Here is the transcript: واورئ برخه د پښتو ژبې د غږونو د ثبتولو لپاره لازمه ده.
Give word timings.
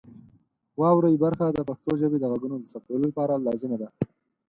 واورئ 0.79 1.15
برخه 1.23 1.45
د 1.53 1.59
پښتو 1.69 1.91
ژبې 2.01 2.17
د 2.19 2.25
غږونو 2.31 2.55
د 2.59 2.65
ثبتولو 2.73 3.05
لپاره 3.11 3.43
لازمه 3.47 3.77
ده. 3.81 3.89